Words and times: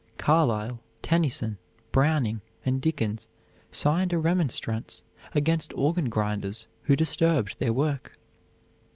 Carlyle, 0.17 0.79
Tennyson, 1.03 1.59
Browning, 1.91 2.41
and 2.65 2.81
Dickens 2.81 3.27
signed 3.69 4.11
a 4.13 4.17
remonstrance 4.17 5.03
against 5.33 5.73
organ 5.75 6.09
grinders 6.09 6.65
who 6.85 6.95
disturbed 6.95 7.59
their 7.59 7.71
work. 7.71 8.17